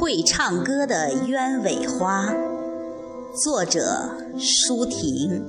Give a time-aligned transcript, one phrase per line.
[0.00, 2.32] 会唱歌的鸢尾花，
[3.42, 5.44] 作者舒婷。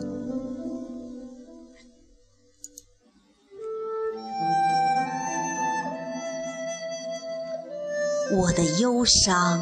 [8.38, 9.62] 我的忧伤，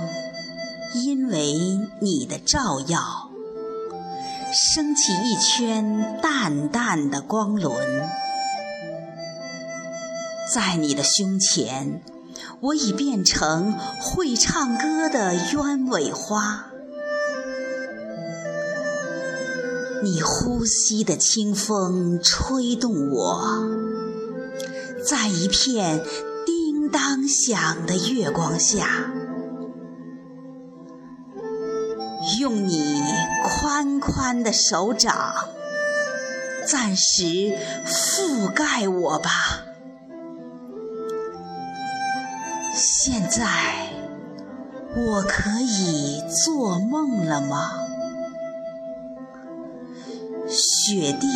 [1.05, 1.53] 因为
[2.01, 3.29] 你的照耀，
[4.51, 8.09] 升起一圈淡淡的光轮，
[10.51, 12.01] 在你的胸前。
[12.59, 16.67] 我已变成会唱歌的鸢尾花，
[20.01, 23.67] 你呼吸的清风吹动我，
[25.05, 26.03] 在一片
[26.45, 29.11] 叮当响的月光下，
[32.39, 33.01] 用你
[33.43, 35.35] 宽宽的手掌
[36.65, 39.29] 暂时覆盖我吧。
[42.75, 43.45] 现在
[44.95, 47.71] 我可以做梦了吗？
[50.47, 51.27] 雪地、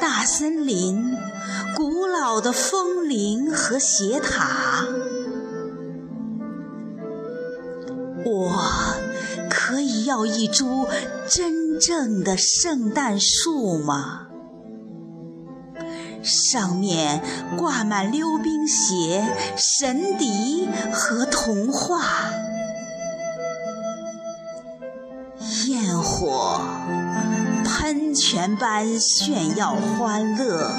[0.00, 1.16] 大森林、
[1.76, 4.86] 古老的风铃和斜塔，
[8.24, 8.56] 我
[9.50, 10.88] 可以要一株
[11.28, 14.28] 真正的圣诞树吗？
[16.22, 17.20] 上面
[17.56, 19.24] 挂满溜冰鞋、
[19.56, 22.04] 神笛和童话，
[25.66, 26.60] 焰火
[27.64, 30.70] 喷泉般炫耀欢乐。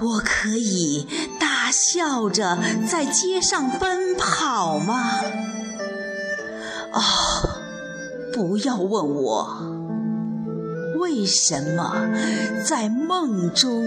[0.00, 1.08] 我可以
[1.40, 5.20] 大笑着在街上奔跑吗？
[6.92, 7.00] 哦，
[8.32, 9.77] 不要问我。
[10.98, 12.10] 为什么
[12.64, 13.84] 在梦中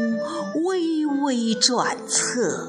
[0.63, 2.67] 微微转侧？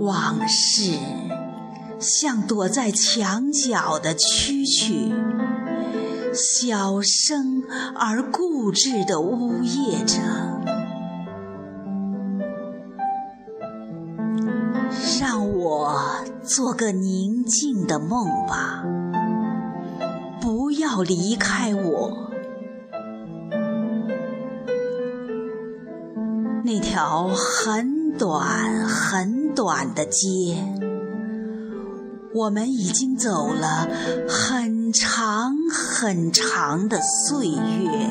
[0.00, 0.98] 往事
[1.98, 5.12] 像躲在墙角的蛐蛐，
[6.34, 7.62] 小声
[7.94, 10.18] 而固执地呜咽着。
[15.20, 15.96] 让我
[16.42, 18.84] 做个宁静的梦吧。
[20.82, 22.28] 要离开我，
[26.64, 30.58] 那条很短很短的街，
[32.34, 33.86] 我们已经走了
[34.28, 38.08] 很长很长的岁月。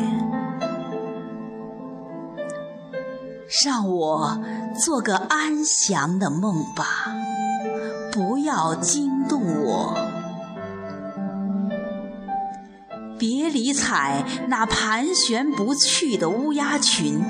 [3.66, 4.40] 让我
[4.80, 7.14] 做个安详的梦吧，
[8.14, 10.11] 不要惊动我。
[13.52, 17.24] 理睬那盘旋不去的乌鸦群，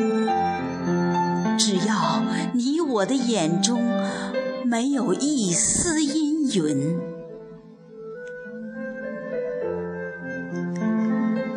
[1.57, 2.23] 只要
[2.53, 3.81] 你我的眼中
[4.65, 6.99] 没有一丝阴云，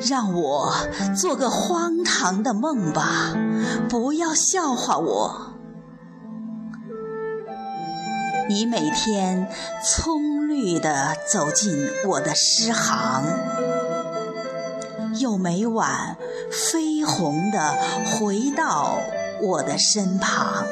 [0.08, 0.72] 让我
[1.16, 3.34] 做个荒唐的梦吧，
[3.88, 5.54] 不要笑话我。
[8.46, 9.48] 你每天
[9.82, 13.24] 葱绿的走进我的诗行。
[15.18, 16.16] 又每晚
[16.50, 18.98] 绯红地回到
[19.42, 20.64] 我的身旁，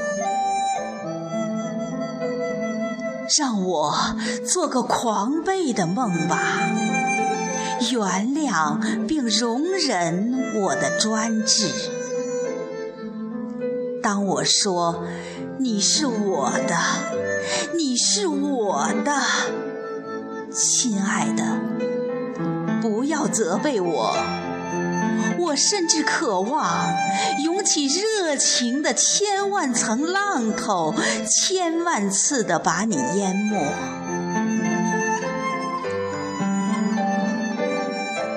[3.39, 3.95] 让我
[4.47, 6.59] 做个狂悖的梦吧，
[7.91, 11.69] 原谅并容忍我的专制。
[14.03, 15.05] 当我说
[15.59, 16.77] 你是我的，
[17.77, 19.13] 你是我的，
[20.53, 21.62] 亲爱的。
[23.13, 24.17] 要责备我，
[25.39, 26.89] 我甚至渴望
[27.45, 30.95] 涌起热情的千万层浪头，
[31.29, 33.61] 千万次的把你淹没。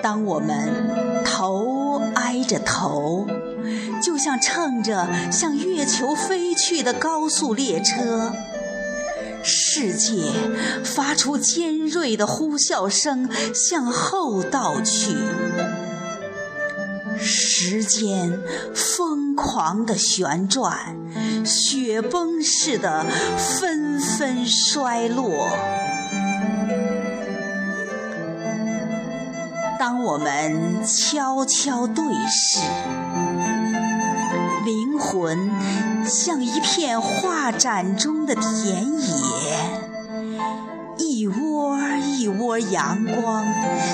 [0.03, 3.26] 当我们头挨着头，
[4.03, 8.34] 就像乘着向月球飞去的高速列车。
[9.46, 10.16] 世界
[10.84, 15.16] 发出尖锐的呼啸声，向后倒去。
[17.18, 18.42] 时间
[18.74, 20.96] 疯狂地旋转，
[21.46, 23.06] 雪崩似的
[23.38, 25.50] 纷纷衰落。
[29.80, 32.59] 当我们悄悄对视。
[34.66, 35.52] 灵魂
[36.03, 39.08] 像一片画展中的田野，
[40.97, 41.78] 一窝
[42.17, 43.46] 一窝阳光，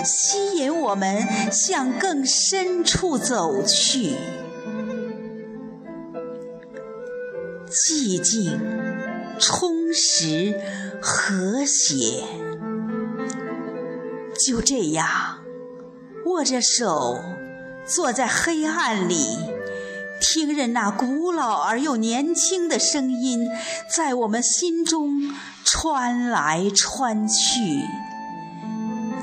[0.05, 4.15] 吸引我们向更深处走去。
[7.69, 8.57] 寂静、
[9.39, 10.57] 充实、
[11.01, 12.23] 和谐，
[14.39, 15.05] 就这样
[16.25, 17.19] 握着手，
[17.85, 19.37] 坐在黑暗里，
[20.21, 23.49] 听任那古老而又年轻的声音
[23.93, 25.33] 在我们心中
[25.65, 27.59] 穿来穿去。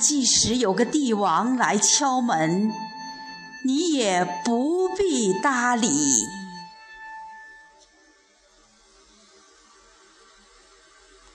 [0.00, 2.70] 即使有个帝王来敲门，
[3.64, 5.88] 你也不必搭理。